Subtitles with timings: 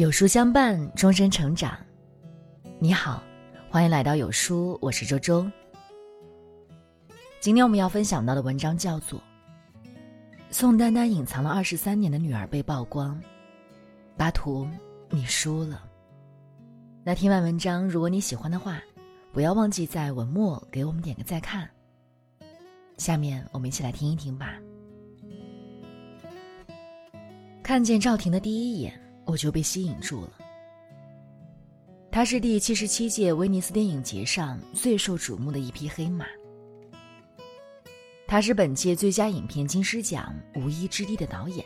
[0.00, 1.78] 有书相伴，终身成长。
[2.78, 3.22] 你好，
[3.68, 5.46] 欢迎来到有书，我是周周。
[7.38, 9.18] 今天我们要分享到的文章叫做
[10.50, 13.14] 《宋丹丹隐藏了二十三年的女儿被曝光》，
[14.16, 14.66] 巴图，
[15.10, 15.84] 你输了。
[17.04, 18.80] 那听完文章，如果你喜欢的话，
[19.34, 21.68] 不要忘记在文末给我们点个再看。
[22.96, 24.54] 下面我们一起来听一听吧。
[27.62, 30.32] 看见赵婷的第一眼，我就被吸引住了。
[32.10, 36.26] 她是第七十七届威尼斯电影节上最受瞩目的一匹黑马。
[38.26, 41.64] 她是本届最佳影片金狮奖无一之地的导演，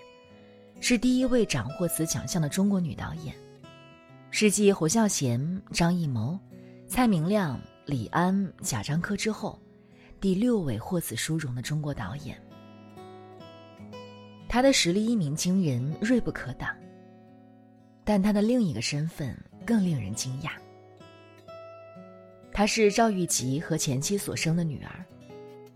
[0.80, 3.34] 是第一位斩获此奖项的中国女导演，
[4.30, 6.38] 是继侯孝贤、张艺谋、
[6.86, 9.58] 蔡明亮、李安、贾樟柯之后，
[10.20, 12.38] 第六位获此殊荣的中国导演。
[14.48, 16.68] 他的实力一鸣惊人，锐不可挡。
[18.04, 20.50] 但他的另一个身份更令人惊讶。
[22.52, 25.04] 她是赵玉吉和前妻所生的女儿，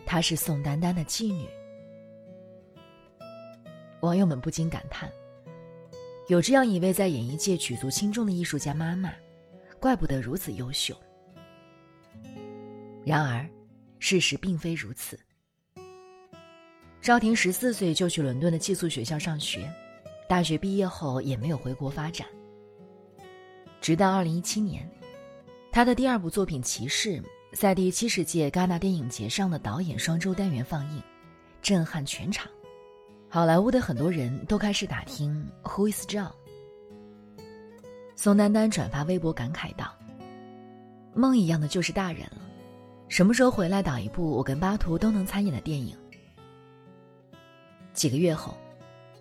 [0.06, 1.48] 她是宋丹丹的继女。
[4.00, 5.10] 网友们不禁感叹：
[6.28, 9.12] 有这样一位在演艺界举足轻重的艺术家妈妈，
[9.80, 10.94] 怪不得如此优秀。
[13.04, 13.44] 然而，
[13.98, 15.18] 事实并非如此。
[17.00, 19.68] 赵婷十四岁就去伦敦的寄宿学校上学，
[20.28, 22.28] 大学毕业后也没有回国发展。
[23.80, 24.86] 直到二零一七年，
[25.72, 27.12] 他的第二部作品《骑士》
[27.54, 31.02] 在第七十届戛纳电影节上的导演双周单元放映，
[31.62, 32.46] 震撼全场。
[33.30, 36.30] 好莱坞的很多人都开始打听 Who is John。
[38.14, 39.94] 宋丹丹转发微博感慨道
[41.16, 42.42] ：“梦一样的就是大人了，
[43.08, 45.96] 什么时候回来导一部我跟巴图都能参演的电影？”
[47.94, 48.54] 几个月后，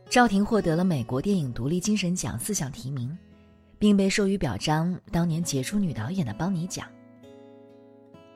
[0.09, 3.16] 赵婷获得了美国电影独立精神奖四项提名，
[3.77, 6.87] 并被授予表彰当年杰出女导演的邦尼奖。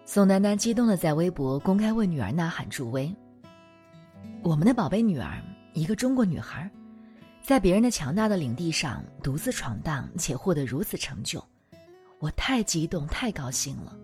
[0.06, 3.14] 宋丹丹激动地在微博公开为女儿呐喊助威
[4.44, 5.42] ：“我们的宝贝女儿，
[5.74, 6.70] 一个中国女孩，
[7.42, 11.42] 在别人的强大的领地上独自闯荡且获得如此成就，
[12.20, 13.98] 我太激动，太高兴了。”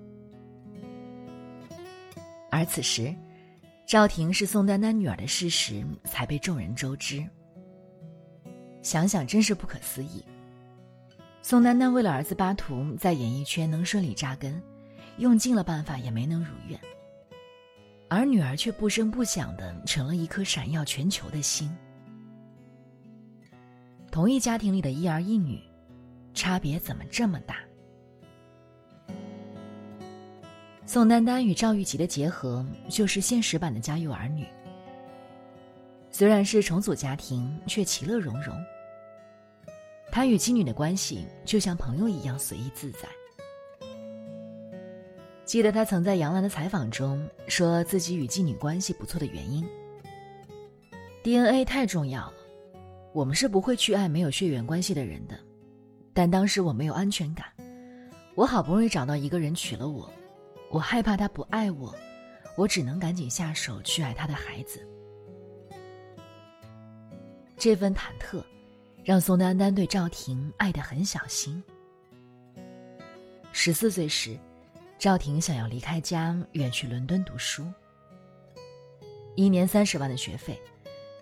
[2.50, 3.14] 而此时。
[3.86, 7.26] 赵婷是宋丹丹女儿的事实才被众人周知。
[8.88, 10.24] 想想真是不可思议。
[11.42, 14.64] 宋丹丹为了儿子巴图在演艺圈能顺利扎根，
[15.18, 16.80] 用尽了办法也没能如愿，
[18.08, 21.70] 而女儿却不声不响的成了一颗闪耀全球的星。
[24.10, 25.62] 同一家庭里的一儿一女，
[26.34, 27.58] 差别怎么这么大？
[30.86, 34.46] 宋丹丹与赵玉吉的结合，就是现实版的《家有儿女》。
[36.10, 38.58] 虽然是重组家庭，却其乐融融。
[40.12, 43.08] 他与妻女的关系就像朋友一样随意自在。
[45.46, 49.66] 记得他曾在杨澜的采访中说自己与继女关系不错的原因
[51.24, 52.34] ：DNA 太重要了，
[53.14, 55.40] 我们是不会去爱没有血缘关系的人的。
[56.14, 57.46] 但当时我没有安全感，
[58.36, 60.12] 我好不容易找到一个人娶了我。
[60.70, 61.96] 我害怕他不爱我，
[62.58, 64.86] 我只能赶紧下手去爱他的孩子。
[67.56, 68.44] 这份忐忑，
[69.08, 71.64] 让宋丹丹对赵婷爱得很小心。
[73.54, 74.38] 十四岁时，
[75.00, 77.66] 赵婷想要离开家，远去伦敦读书。
[79.38, 80.62] 一年三十万的学费，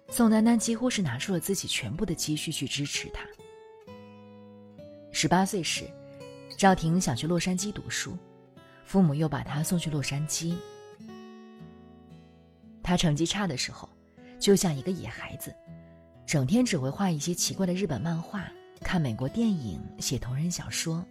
[0.10, 3.24] 宋丹丹几乎是拿出了自己全部的积蓄去支持他。
[5.12, 5.88] 十八岁时，
[6.58, 8.18] 赵婷想去洛杉矶读书。
[8.84, 10.56] 父母又把她送去洛杉矶。
[12.82, 13.88] 他成绩差的时候，
[14.40, 15.54] 就像一个野孩子，
[16.26, 21.06] 整天只会画一些奇怪的日本漫画，看美国电影，写同人小说。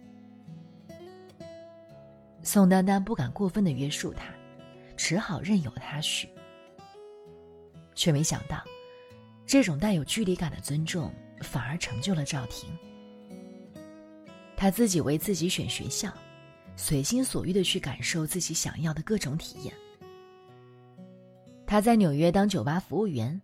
[2.43, 4.25] 宋丹丹不敢过分的约束他，
[4.95, 6.29] 只好任由他去。
[7.95, 8.63] 却没想到，
[9.45, 12.69] 这种带有距离感的尊重，反而成就了赵婷。
[14.55, 16.11] 他自己为自己选学校。
[16.77, 19.73] 随心所欲的去感受自己想要的各种体验。
[21.65, 23.41] 他在纽约当酒吧服务员，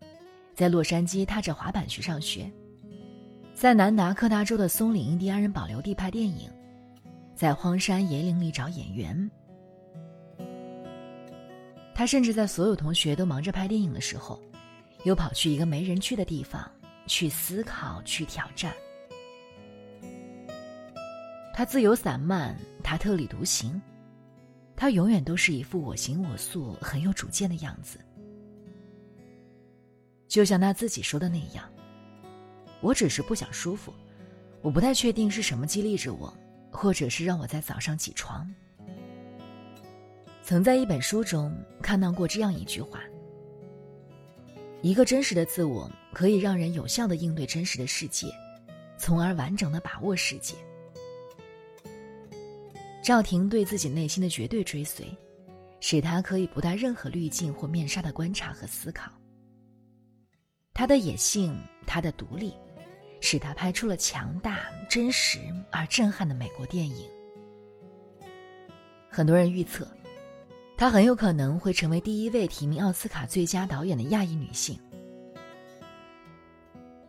[0.53, 2.51] 在洛杉矶踏着滑板去上学，
[3.53, 6.49] 在南达科他州的松岭印第安人保留地拍电影，
[7.35, 9.31] 在荒山野岭里找演员。
[11.93, 14.39] 他甚至在所有同学都忙着拍电影的时候，
[15.03, 16.69] 又跑去一个没人去的地方
[17.07, 18.73] 去思考、去挑战。
[21.53, 22.55] 他自由散漫。
[22.83, 23.81] 他特立独行，
[24.75, 27.99] 他永远都是一副我行我素、很有主见的样子。
[30.31, 31.69] 就像他自己说的那样
[32.79, 33.93] ：“我只是不想舒服，
[34.61, 36.33] 我不太确定是什么激励着我，
[36.71, 38.49] 或者是让我在早上起床。
[40.41, 43.01] 曾在一本书中看到过这样一句话：
[44.81, 48.27] 一个真实的自我可以让人有效的应对真实的世界，
[48.97, 50.55] 从而完整的把握世界。
[53.03, 55.05] 赵婷对自己内心的绝对追随，
[55.81, 59.11] 使她可以不带任何滤镜或面纱的观察和思考。
[60.81, 61.55] 他的野性，
[61.85, 62.51] 他的独立。
[63.19, 65.37] 使他拍出了强大、真实
[65.69, 67.07] 而震撼的美国电影。
[69.07, 69.87] 很多人预测，
[70.75, 74.75] 她很有可能会成为第一位提名奥斯卡最佳导演的亚裔女性。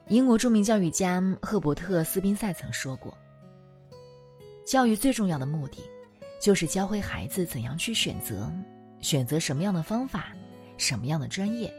[0.08, 3.16] 英国著名教育家赫伯特·斯宾塞曾说过
[4.68, 5.78] ：“教育最重要的目的，
[6.38, 8.52] 就是教会孩子怎样去选择，
[9.00, 10.36] 选择什么样的方法，
[10.76, 11.72] 什么样的专业，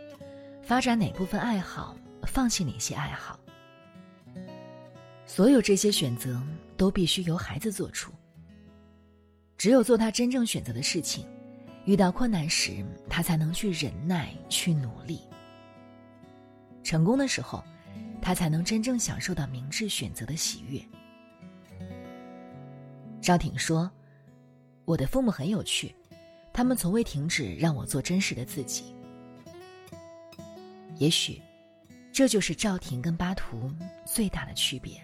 [0.63, 3.39] 发展哪部分爱好，放弃哪些爱好。”
[5.25, 6.41] 所有这些选择
[6.77, 8.11] 都必须由孩子做出。
[9.57, 11.25] 只有做他真正选择的事情，
[11.85, 15.21] 遇到困难时，他才能去忍耐、去努力。
[16.83, 17.63] 成功的时候，
[18.21, 20.81] 他才能真正享受到明智选择的喜悦。
[23.21, 23.89] 赵挺说
[24.83, 25.95] ：“我的父母很有趣，
[26.51, 28.93] 他们从未停止让我做真实的自己。
[30.97, 31.41] 也许，
[32.11, 33.71] 这就是赵婷跟巴图
[34.05, 35.01] 最大的区别。”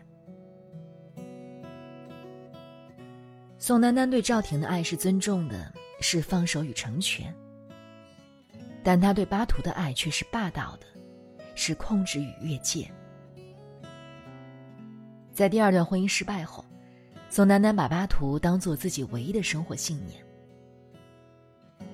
[3.58, 7.26] 宋丹丹对赵婷的爱是尊重的，是放手与成全；
[8.84, 10.88] 但他对巴图的爱却是霸道的，
[11.56, 12.90] 是控制与越界。
[15.34, 16.64] 在第二段婚姻失败后，
[17.30, 20.24] 宋丹丹把巴图当做自己唯一的生活信念。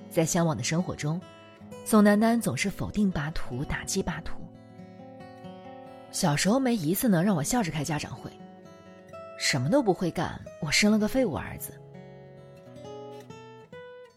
[0.08, 1.20] 在向往的生活中，
[1.84, 4.40] 宋丹丹总是否定巴图，打击巴图。
[6.10, 8.30] 小时候没一次能让我笑着开家长会。
[9.38, 11.72] 什么都不会干，我生了个废物儿子。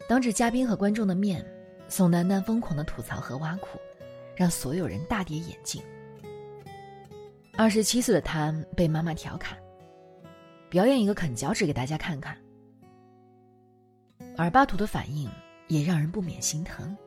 [0.08, 1.46] 当着嘉宾和观众的面，
[1.88, 3.78] 宋丹丹疯狂的吐槽和挖苦，
[4.36, 5.84] 让所有人大跌眼镜。
[7.58, 9.58] 二十七岁的她被妈妈调侃，
[10.70, 12.38] 表演一个啃脚趾给大家看看。
[14.38, 15.30] 而巴图的反应
[15.68, 16.98] 也让人不免心疼。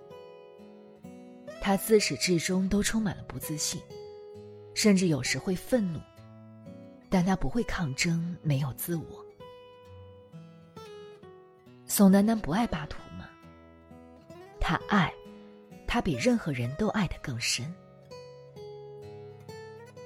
[1.65, 3.81] 他自始至终都充满了不自信，
[4.75, 6.01] 甚至有时会愤怒。
[7.09, 9.25] 但他不会抗争，没有自我。
[11.87, 13.29] 宋丹丹不爱巴图吗？
[14.59, 15.15] 他爱，
[15.87, 17.73] 他比任何人都爱得更深。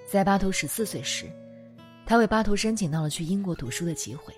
[0.06, 1.24] 在巴图十四岁时，
[2.04, 4.34] 他为巴图申请到了去英国读书的机会。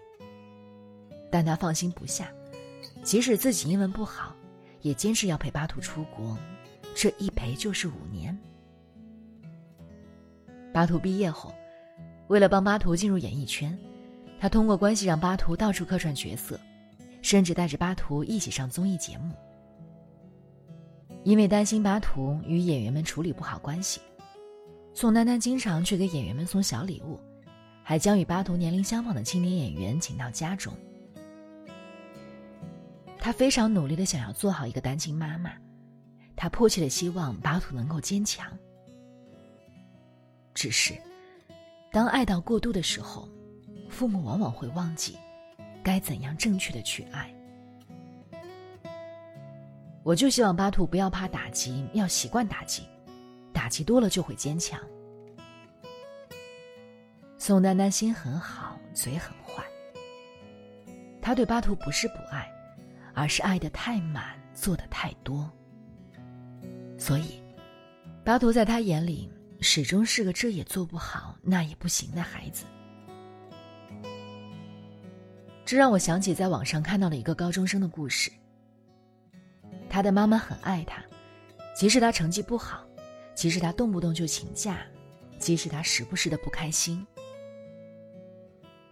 [1.32, 2.32] 但他放心不下，
[3.03, 4.37] 即使自己英文不好，
[4.82, 6.38] 也坚持要陪巴图出国，
[6.94, 8.37] 这一陪就是五年。
[10.73, 11.55] 巴图毕业后。
[12.29, 13.75] 为了帮巴图进入演艺圈，
[14.38, 16.61] 他通过关系让巴图到处客串角色，
[17.23, 19.32] 甚至带着巴图一起上综艺节目。
[21.25, 24.02] 因为担心巴图与演员们处理不好关系，
[24.93, 27.19] 宋丹丹经常去给演员们送小礼物，
[27.82, 30.70] 还将与巴图年龄相仿的青年演员请到家中。
[33.19, 35.50] 她非常努力的想要做好一个单亲妈妈，
[36.38, 38.56] 他迫切的希望巴图能够坚强。
[40.55, 40.94] 只是。
[41.91, 43.29] 当爱到过度的时候，
[43.89, 45.19] 父母往往会忘记
[45.82, 47.34] 该怎样正确的去爱。
[50.05, 52.86] 我就希望巴图不要怕打击，要习惯打击，
[53.55, 54.79] 打击多了就会坚强。
[57.39, 59.65] 宋丹丹心很好，嘴很坏。
[61.22, 62.48] 他对巴图不是不爱，
[63.15, 65.51] 而是爱的太满，做的太多。
[66.98, 67.40] 所以，
[68.22, 69.31] 巴图在他眼里。
[69.60, 72.64] 始终是个这也做不好那也不行的孩子，
[75.64, 78.31] 这让我想起在网上看到了一个高中生的故事。
[79.90, 81.02] 他的妈妈很爱他，
[81.74, 82.86] 即使他成绩不好，
[83.34, 84.78] 即使他动不动就请假，
[85.40, 87.05] 即使他时不时的不开心，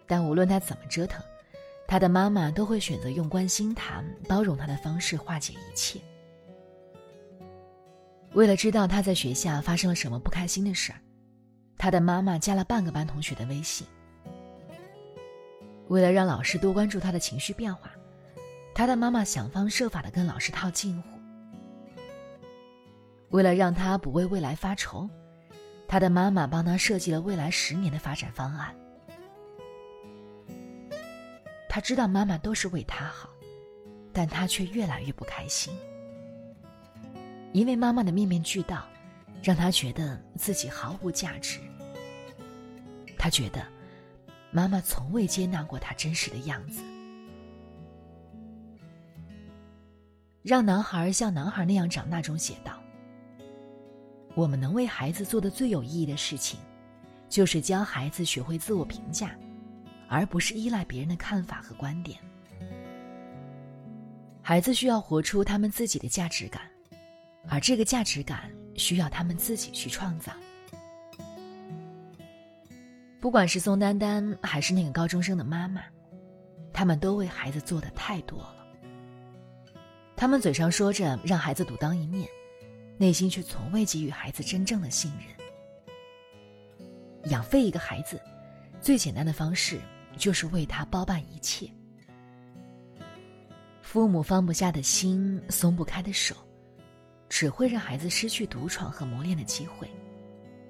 [0.05, 1.23] 但无论他怎么折腾，
[1.87, 6.01] 他的妈妈都会选择用关心他、包容他的方式化解一切。
[8.37, 10.93] 为了知道他在学校发生了什么不开心的事，
[11.79, 13.87] 他的妈妈加了半个班同学的微信。
[15.89, 17.91] 为了让老师多关注他的情绪变化，
[18.75, 21.09] 他的妈妈想方设法的跟老师套近乎。
[23.31, 25.09] 为了让他不为未来发愁，
[25.89, 28.77] 他的妈妈帮他设计了未来十年的发展方案。
[31.71, 33.31] 他知道妈妈都是为他好，
[34.13, 35.75] 但他却越来越不开心。
[37.57, 38.87] 因为妈妈的面面俱到，
[39.43, 41.59] 让他觉得自己毫无价值。
[43.17, 43.67] 他觉得，
[44.51, 46.83] 妈妈从未接纳过他真实的样子。
[50.43, 52.79] 让男孩像男孩那样长大中写道
[54.37, 56.61] ：“我们能为孩子做的最有意义的事情，
[57.27, 59.35] 就是教孩子学会自我评价，
[60.11, 62.19] 而不是依赖别人的看法和观点。
[64.43, 66.61] 孩子需要活出他们自己的价值感，
[67.49, 70.33] 而这个价值感需要他们自己去创造。”
[73.21, 75.83] 不管是宋丹丹还是那个高中生的妈妈，
[76.73, 78.57] 他们都为孩子做的太多了。
[80.15, 82.29] 他们嘴上说着让孩子独当一面，
[82.99, 85.27] 内心却从未给予孩子真正的信任。
[87.31, 88.21] 养废一个孩子，
[88.81, 89.81] 最简单的方式
[90.17, 91.69] 就是为他包办一切。
[93.83, 96.37] 父母放不下的心，松不开的手，
[97.29, 99.89] 只会让孩子失去独闯和磨练的机会。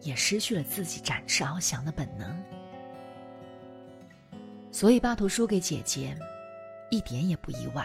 [0.03, 2.37] 也失去了自己展翅翱翔的本能，
[4.71, 6.17] 所以巴图输给姐姐，
[6.91, 7.85] 一点也不意外。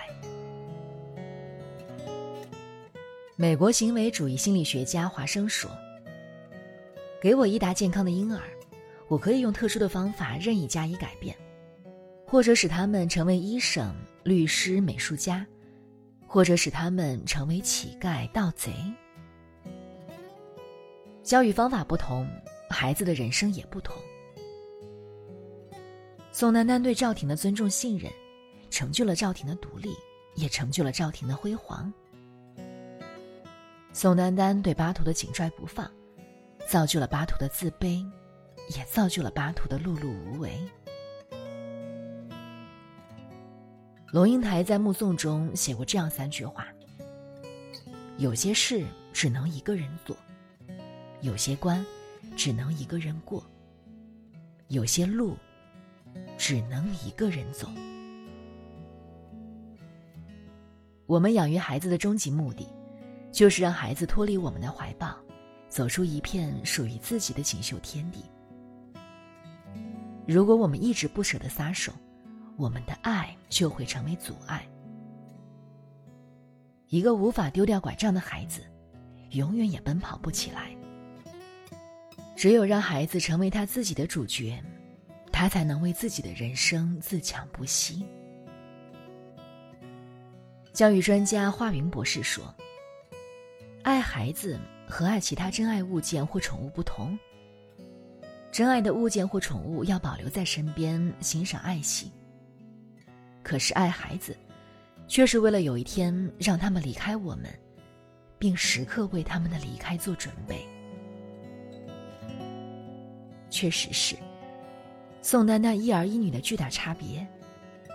[3.35, 5.71] 美国行为主义心理学家华生说
[7.19, 8.41] ：“给我一打健康的婴儿，
[9.07, 11.35] 我可以用特殊的方法任意加以改变，
[12.27, 15.43] 或者使他们成为医生、律师、美术家，
[16.31, 18.71] 或者使他们成为乞丐、盗贼。”
[21.21, 22.25] 教育方法不同，
[22.69, 24.01] 孩子的人生也不同。
[26.31, 28.09] 宋丹丹对赵婷的尊重信任，
[28.69, 29.93] 成就了赵婷的独立，
[30.35, 31.91] 也成就了赵婷的辉煌。
[33.91, 35.91] 宋丹丹对巴图的紧拽不放，
[36.65, 38.09] 造就了巴图的自卑，
[38.69, 40.57] 也造就了巴图的碌碌无为。
[44.11, 46.67] 龙应台在《目送》中写过这样三句话：
[48.17, 50.17] 有些事只能一个人做。
[51.21, 51.85] 有些关，
[52.35, 53.41] 只能一个人过；
[54.67, 55.37] 有些路，
[56.37, 57.69] 只能一个人走。
[61.05, 62.67] 我们养育孩子的终极目的，
[63.31, 65.15] 就是让孩子脱离我们的怀抱，
[65.69, 68.25] 走出一片属于自己的锦绣天地。
[70.27, 71.93] 如果我们一直不舍得撒手，
[72.61, 74.63] 我们的爱就会成为阻碍。
[76.89, 78.61] 一个无法丢掉拐杖的孩子，
[79.31, 80.69] 永远也奔跑不起来。
[82.35, 84.61] 只有让孩子成为他自己的主角，
[85.31, 88.05] 他才能为自己的人生自强不息。
[90.71, 92.53] 教育专家华云博士说
[93.81, 97.17] ：“爱孩子和爱其他真爱物件或宠物不同。
[98.51, 102.11] 真爱的物件或宠物要保留在身边，欣赏爱惜。
[103.43, 104.35] 可是爱孩子，
[105.07, 107.47] 却是为了有一天让他们离开我们，
[108.37, 110.65] 并时刻为他们的离开做准备。”
[113.49, 114.15] 确实是，
[115.21, 117.25] 宋丹丹一儿一女的巨大差别，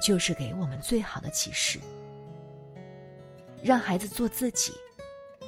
[0.02, 1.78] 就是给我们最好的启示。
[3.62, 4.72] 让孩子做自己，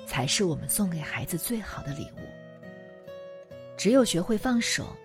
[0.06, 2.20] 才是我们送给孩子最好的礼物。
[3.76, 4.96] 只有学会放手，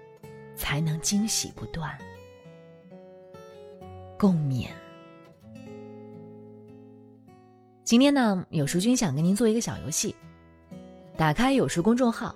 [0.55, 1.95] 才能惊喜不断。
[4.17, 4.69] 共勉。
[7.93, 10.15] 今天呢，有书君想跟您做一个小游戏，
[11.15, 12.35] 打开有书公众号。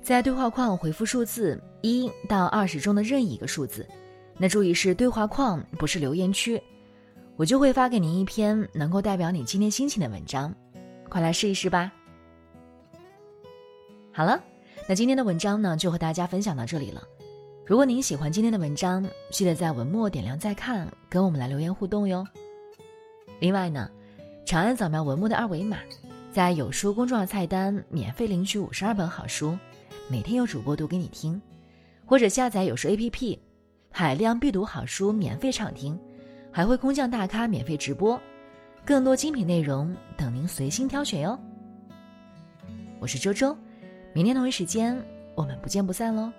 [0.00, 3.86] 在对话框回复数字一到二十中的任意一个数字，
[4.38, 6.58] 那注意是对话框，不是留言区，
[7.36, 10.54] 我就会发给您一篇能够代表你今天心情的文章，
[11.10, 11.92] 快来试一试吧。
[14.10, 14.42] 好了，
[14.88, 17.02] 那今天的文章呢就和大家分享到这里了。
[17.66, 22.26] 如果您喜欢今天的文章，记得在文末点亮再看，跟我们来留言互动哟。
[23.38, 23.90] 另外呢，
[24.44, 25.78] 长按扫描文末的二维码，
[26.30, 29.56] 在有书公众号菜单免费领取五十二本好书。
[30.06, 31.40] 每天有主播读给你听，
[32.04, 33.38] 或者下载有书 APP，
[33.90, 35.98] 海量必读好书免费畅听，
[36.52, 38.20] 还会空降大咖免费直播，
[38.84, 41.38] 更多精品内容等您随心挑选哟。
[43.00, 43.56] 我是周周，
[44.12, 44.94] 明天同一时间
[45.34, 46.30] 我们不见不散喽。